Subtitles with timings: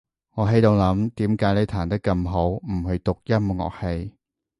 [0.33, 4.13] 我喺度諗，點解你彈得咁好，唔去讀音樂系？